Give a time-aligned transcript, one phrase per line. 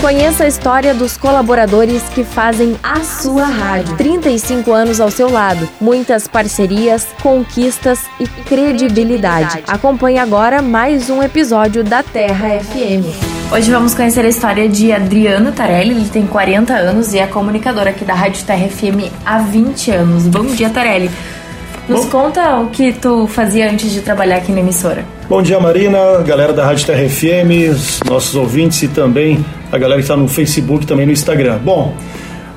[0.00, 3.96] Conheça a história dos colaboradores que fazem a sua rádio.
[3.96, 9.64] 35 anos ao seu lado, muitas parcerias, conquistas e credibilidade.
[9.66, 13.06] Acompanhe agora mais um episódio da Terra FM.
[13.52, 17.88] Hoje vamos conhecer a história de Adriano Tarelli, ele tem 40 anos e é comunicador
[17.88, 20.28] aqui da Rádio Terra FM há 20 anos.
[20.28, 21.10] Bom dia, Tarelli.
[21.88, 22.10] Nos Bom...
[22.10, 25.04] conta o que tu fazia antes de trabalhar aqui na emissora.
[25.28, 30.00] Bom dia, Marina, galera da Rádio Terra FM, os nossos ouvintes e também a galera
[30.00, 31.58] que está no Facebook também no Instagram.
[31.58, 31.94] Bom,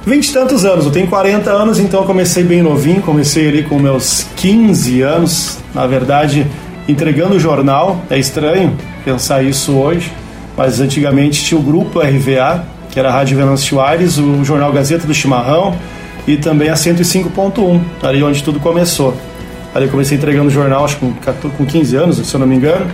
[0.05, 3.63] vinte e tantos anos, eu tenho 40 anos, então eu comecei bem novinho, comecei ali
[3.63, 6.47] com meus 15 anos, na verdade,
[6.87, 8.05] entregando o jornal.
[8.09, 10.09] É estranho pensar isso hoje,
[10.55, 15.05] mas antigamente tinha o grupo RVA, que era a Rádio Venâncio Aires, o jornal Gazeta
[15.05, 15.75] do Chimarrão
[16.25, 19.13] e também a 105.1, ali onde tudo começou.
[19.73, 22.85] Ali comecei entregando jornal, acho que com 15 anos, se eu não me engano.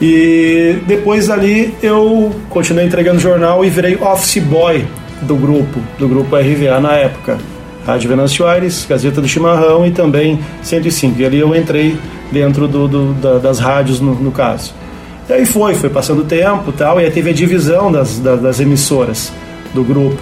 [0.00, 4.84] E depois ali eu continuei entregando jornal e virei office boy
[5.22, 7.38] do grupo, do grupo RVA na época.
[7.86, 11.20] Rádio Venâncio Aires, Gazeta do Chimarrão e também 105.
[11.20, 11.98] E ali eu entrei
[12.32, 14.74] dentro do, do da, das rádios, no, no, caso.
[15.28, 18.40] E aí foi, foi passando o tempo tal, e aí teve a divisão das, das,
[18.40, 19.32] das emissoras
[19.74, 20.20] do grupo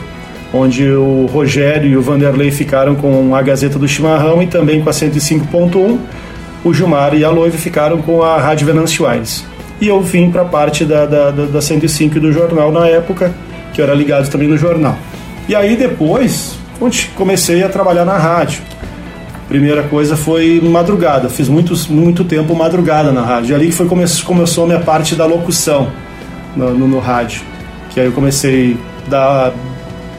[0.53, 4.91] onde o Rogério e o Vanderlei ficaram com a Gazeta do Chimarrão e também com
[4.91, 5.98] a 105.1.
[6.64, 9.44] O Gilmar e a Loive ficaram com a Rádio Venâncio Aires.
[9.81, 13.34] E eu vim para a parte da, da, da 105 do jornal na época,
[13.72, 14.97] que eu era ligado também no jornal.
[15.48, 16.56] E aí depois,
[17.16, 18.62] comecei a trabalhar na rádio.
[19.48, 23.56] Primeira coisa foi madrugada, fiz muito, muito tempo madrugada na rádio.
[23.56, 25.91] Ali que foi come, começou a minha parte da locução
[26.55, 27.42] no, no, no rádio.
[27.91, 28.77] Que aí eu comecei
[29.09, 29.53] da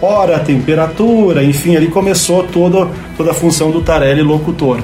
[0.04, 4.80] hora, temperatura, enfim, ali começou toda, toda a função do Tarelli locutor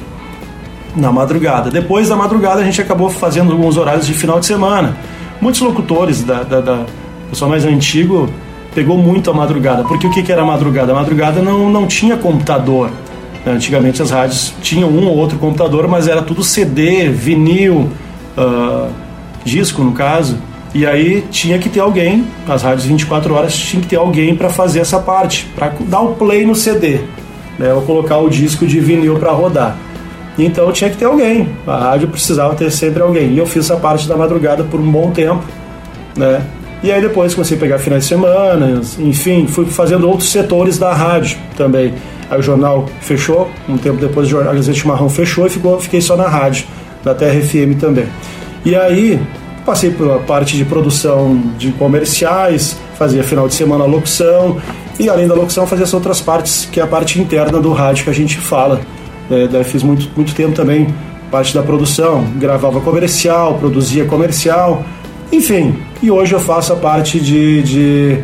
[0.96, 1.70] na madrugada.
[1.70, 4.98] Depois da madrugada a gente acabou fazendo alguns horários de final de semana.
[5.42, 6.86] Muitos locutores da, da, da
[7.30, 8.30] pessoal mais antigo
[8.74, 10.92] pegou muito a madrugada, porque o que, que era a madrugada?
[10.92, 12.90] A madrugada não, não tinha computador.
[13.46, 17.90] Antigamente as rádios tinham um ou outro computador, mas era tudo CD, vinil,
[18.38, 18.90] uh,
[19.44, 20.38] disco no caso.
[20.74, 24.50] E aí tinha que ter alguém, as rádios 24 horas tinha que ter alguém para
[24.50, 27.00] fazer essa parte, para dar o play no CD,
[27.58, 29.78] né, ou colocar o disco de vinil para rodar.
[30.38, 33.34] Então tinha que ter alguém, a rádio precisava ter sempre alguém.
[33.34, 35.44] E eu fiz essa parte da madrugada por um bom tempo,
[36.16, 36.42] né?
[36.82, 40.94] E aí depois comecei a pegar finais de semana, enfim, fui fazendo outros setores da
[40.94, 41.94] rádio também.
[42.30, 46.00] Aí o jornal fechou, um tempo depois o jornal Gazeta Chimarrão fechou e ficou, fiquei
[46.00, 46.66] só na rádio,
[47.04, 48.06] da Terra FM também.
[48.64, 49.20] E aí
[49.70, 54.60] Passei pela parte de produção de comerciais, fazia final de semana locução
[55.00, 58.04] e além da locução fazia as outras partes, que é a parte interna do rádio
[58.04, 58.82] que a gente fala.
[59.30, 60.88] É, fiz muito, muito tempo também
[61.30, 64.84] parte da produção, gravava comercial, produzia comercial,
[65.32, 65.78] enfim.
[66.02, 68.24] E hoje eu faço a parte de, de,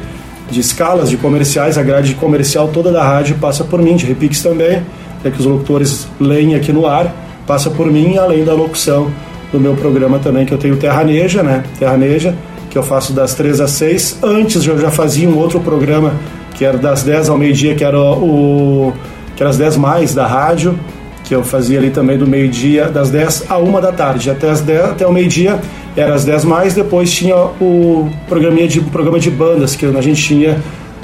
[0.50, 4.41] de escalas de comerciais, a grade comercial toda da rádio passa por mim, de repiques
[4.41, 4.81] também,
[5.23, 7.13] é que os locutores leem aqui no ar,
[7.45, 9.11] passa por mim, além da locução
[9.55, 11.63] do meu programa também, que eu tenho Terraneja, né?
[11.79, 12.35] Terraneja,
[12.69, 14.19] que eu faço das 3 às 6.
[14.21, 16.13] Antes eu já fazia um outro programa
[16.53, 18.93] que era das 10 ao meio-dia, que era o
[19.35, 20.77] que era as 10 mais da rádio,
[21.23, 24.61] que eu fazia ali também do meio-dia, das 10 a 1 da tarde, até as
[24.61, 25.59] 10, até o meio-dia
[25.95, 30.22] era as 10 mais, depois tinha o programinha de programa de bandas que a gente
[30.22, 30.61] tinha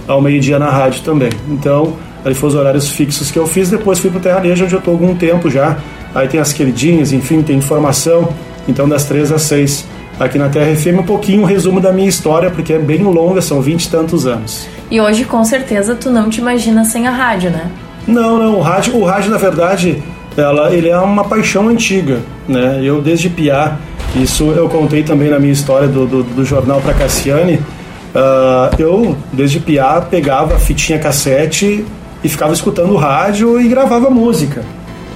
[0.08, 1.30] ao meio-dia na rádio também.
[1.50, 4.74] Então, ali foram os horários fixos que eu fiz, depois fui para o Terraneja, onde
[4.74, 5.78] eu estou algum tempo já
[6.14, 8.34] aí tem as queridinhas, enfim, tem informação.
[8.68, 9.86] Então, das três às seis
[10.20, 13.42] aqui na Terra FM, um pouquinho um resumo da minha história, porque é bem longa,
[13.42, 14.68] são vinte e tantos anos.
[14.90, 17.72] E hoje, com certeza, tu não te imagina sem a rádio, né?
[18.06, 20.04] Não, não, o rádio, o rádio na verdade,
[20.38, 22.82] ela, ele é uma paixão antiga, né?
[22.84, 23.78] Eu, desde piá,
[24.16, 29.16] isso eu contei também na minha história do, do, do jornal para Cassiane, uh, eu,
[29.32, 31.86] desde piá, pegava fitinha cassete
[32.24, 34.64] e ficava escutando rádio e gravava música,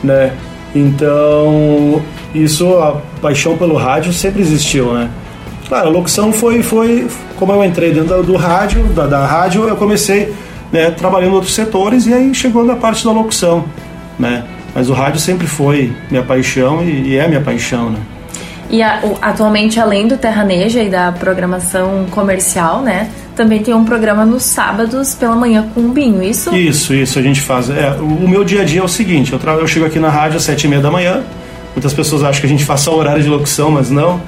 [0.03, 0.33] né?
[0.73, 2.01] Então,
[2.33, 5.09] isso, a paixão pelo rádio sempre existiu, né?
[5.67, 7.07] Claro, a locução foi, foi
[7.37, 10.33] como eu entrei dentro do rádio, da, da rádio, eu comecei
[10.71, 13.65] né, trabalhando em outros setores e aí chegou na parte da locução,
[14.19, 14.43] né?
[14.75, 17.99] Mas o rádio sempre foi minha paixão e, e é minha paixão, né?
[18.69, 23.09] E a, atualmente, além do Terraneja e da programação comercial, né?
[23.35, 26.55] Também tem um programa nos sábados pela manhã com o Binho, isso?
[26.55, 27.69] Isso, isso a gente faz.
[27.69, 30.09] É, o, o meu dia a dia é o seguinte, eu, eu chego aqui na
[30.09, 31.21] rádio às sete e meia da manhã,
[31.75, 34.21] muitas pessoas acham que a gente faz só horário de locução, mas não.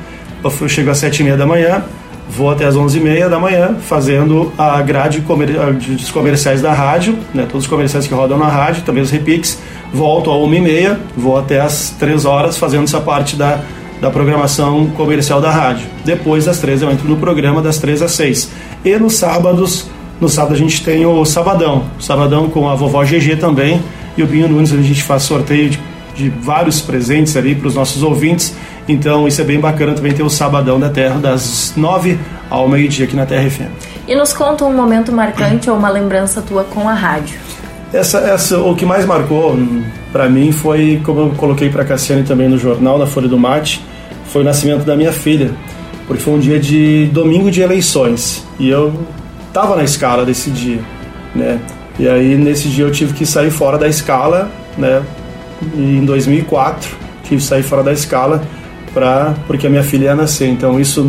[0.44, 1.83] Eu chego às sete e meia da manhã,
[2.30, 5.51] vou até às onze e meia da manhã fazendo a grade comer...
[5.51, 9.57] dos comerciais da rádio, né, todos os comerciais que rodam na rádio, também os repiques.
[9.94, 13.62] Volto a uma e meia, vou até às três horas fazendo essa parte da
[14.01, 15.88] da programação comercial da rádio.
[16.05, 18.49] Depois das três eu entro no programa das três às seis.
[18.83, 19.88] E nos sábados,
[20.19, 21.85] no sábado a gente tem o Sabadão.
[21.99, 23.81] Sabadão com a vovó GG também
[24.17, 25.79] e o Binho Nunes, a gente faz sorteio de,
[26.15, 28.55] de vários presentes ali para os nossos ouvintes.
[28.88, 32.17] Então isso é bem bacana também ter o Sabadão da Terra das nove
[32.49, 33.71] ao meio-dia aqui na Terra FM.
[34.07, 37.46] E nos conta um momento marcante ou uma lembrança tua com a rádio.
[37.94, 42.24] Essa, essa, o que mais marcou hum, para mim foi, como eu coloquei para Cassiane
[42.24, 43.84] também no jornal, na Folha do Mate,
[44.25, 45.51] foi o nascimento da minha filha,
[46.06, 48.94] porque foi um dia de domingo de eleições e eu
[49.48, 50.80] estava na escala desse dia,
[51.34, 51.60] né?
[51.98, 55.01] E aí nesse dia eu tive que sair fora da escala, né?
[55.75, 56.90] E em 2004
[57.24, 58.44] tive que sair fora da escala
[58.94, 60.48] para porque a minha filha ia nascer.
[60.48, 61.04] Então isso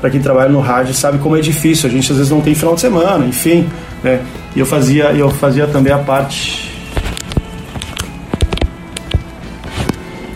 [0.00, 1.88] para quem trabalha no rádio sabe como é difícil.
[1.88, 3.66] A gente às vezes não tem final de semana, enfim,
[4.06, 4.22] né?
[4.54, 6.72] E eu fazia eu fazia também a parte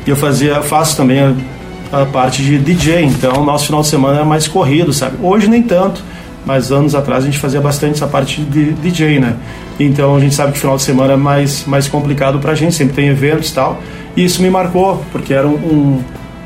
[0.07, 1.35] eu fazia faço também a
[1.93, 5.17] a parte de DJ, então nosso final de semana é mais corrido, sabe?
[5.21, 6.03] Hoje nem tanto,
[6.47, 9.37] mas anos atrás a gente fazia bastante essa parte de DJ, né?
[9.79, 12.95] Então a gente sabe que final de semana é mais, mais complicado pra gente, sempre
[12.95, 13.81] tem eventos e tal.
[14.17, 15.55] E isso me marcou, porque era um,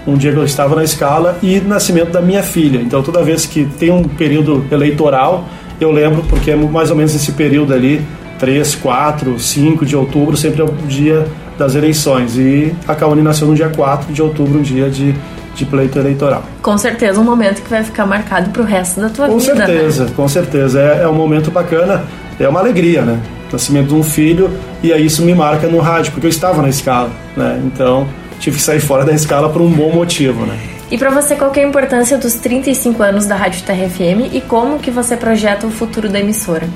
[0.06, 2.80] um, um dia que eu estava na escala e nascimento da minha filha.
[2.80, 5.44] Então toda vez que tem um período eleitoral,
[5.80, 8.04] eu lembro, porque é mais ou menos esse período ali,
[8.38, 11.26] 3, 4, 5 de outubro, sempre é o dia
[11.58, 12.36] das eleições.
[12.36, 15.14] E a Caone nasceu no dia 4 de outubro, um dia de,
[15.54, 16.42] de pleito eleitoral.
[16.62, 19.52] Com certeza, um momento que vai ficar marcado para o resto da tua com vida.
[19.52, 20.10] Com certeza, né?
[20.16, 20.80] com certeza.
[20.80, 22.04] É, é um momento bacana,
[22.38, 23.20] é uma alegria, né?
[23.52, 24.50] Nascimento de um filho,
[24.82, 27.60] e aí isso me marca no rádio, porque eu estava na escala, né?
[27.64, 28.08] Então
[28.40, 30.58] tive que sair fora da escala por um bom motivo, né?
[30.94, 34.40] E para você, qual é a importância dos 35 anos da Rádio Terra FM e
[34.40, 36.68] como que você projeta o futuro da emissora?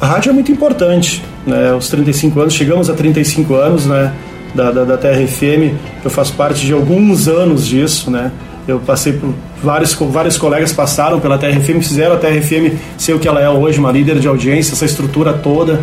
[0.00, 1.72] A rádio é muito importante, né?
[1.72, 4.12] Os 35 anos, chegamos a 35 anos, né?
[4.56, 8.32] Da, da, da TRFM, eu faço parte de alguns anos disso, né?
[8.66, 9.32] Eu passei por
[9.62, 13.78] vários, vários colegas passaram pela TRFM, fizeram a TRFM ser o que ela é hoje,
[13.78, 15.78] uma líder de audiência, essa estrutura toda,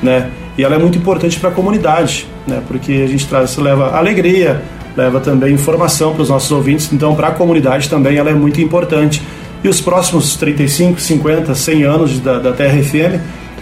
[0.00, 0.30] né?
[0.56, 2.62] E ela é muito importante para a comunidade, né?
[2.68, 4.62] Porque a gente traz, leva alegria,
[4.96, 8.60] leva também informação para os nossos ouvintes, então para a comunidade também ela é muito
[8.60, 9.22] importante.
[9.64, 13.20] E os próximos 35, 50, 100 anos da, da TRFM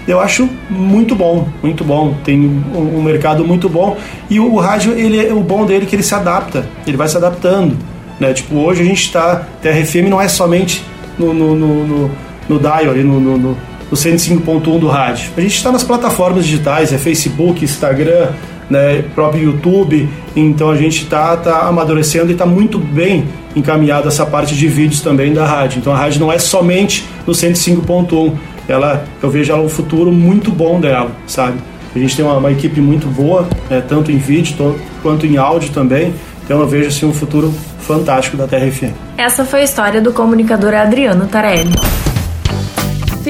[0.09, 2.15] eu acho muito bom, muito bom.
[2.25, 3.97] Tem um, um mercado muito bom
[4.29, 6.97] e o, o, rádio ele é o bom dele é que ele se adapta, ele
[6.97, 7.77] vai se adaptando,
[8.19, 8.33] né?
[8.33, 10.85] Tipo hoje a gente está TRFM não é somente
[11.19, 12.11] no no, no, no,
[12.49, 13.57] no dial ali no, no, no,
[13.91, 15.31] no 105.1 do rádio.
[15.37, 18.29] A gente está nas plataformas digitais, é Facebook, Instagram,
[18.71, 20.09] né, próprio YouTube.
[20.37, 23.27] Então a gente está tá amadurecendo e está muito bem
[23.57, 25.81] encaminhado essa parte de vídeos também da rádio.
[25.81, 28.33] Então a rádio não é somente no 105.1
[28.69, 31.59] ela, eu vejo ela um futuro muito bom dela, sabe?
[31.95, 35.73] A gente tem uma, uma equipe muito boa, é, tanto em vídeo quanto em áudio
[35.73, 36.15] também.
[36.45, 38.93] Então eu vejo assim um futuro fantástico da TRFM.
[39.19, 42.10] Essa foi a história do comunicador Adriano Tarelli.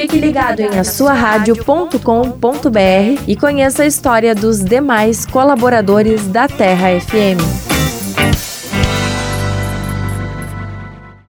[0.01, 7.70] Fique ligado em asuaradio.com.br e conheça a história dos demais colaboradores da Terra FM.